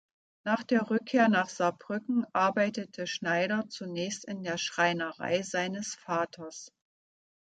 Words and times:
Nach 0.45 0.63
der 0.63 0.89
Rückkehr 0.89 1.29
nach 1.29 1.47
Saarbrücken 1.47 2.25
arbeitete 2.33 3.05
Schneider 3.05 3.65
zunächst 3.69 4.25
in 4.25 4.41
der 4.41 4.57
Schreinerei 4.57 5.43
seines 5.43 5.93
Vaters. 5.93 6.71